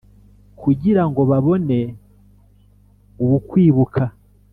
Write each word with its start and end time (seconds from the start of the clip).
kugira 0.61 1.03
ngo 1.09 1.21
babone 1.31 1.77
ubukwibuka.” 3.23 4.03